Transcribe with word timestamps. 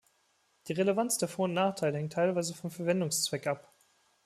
Die 0.67 0.73
Relevanz 0.73 1.19
der 1.19 1.27
Vor- 1.29 1.45
und 1.45 1.53
Nachteile 1.53 1.99
hängt 1.99 2.13
teilweise 2.13 2.55
vom 2.55 2.71
Verwendungszweck 2.71 3.45
ab. 3.45 3.71